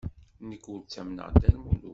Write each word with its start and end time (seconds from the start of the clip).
Nekk 0.49 0.63
ur 0.73 0.79
ttamneɣ 0.81 1.27
Dda 1.31 1.49
Lmulud. 1.55 1.83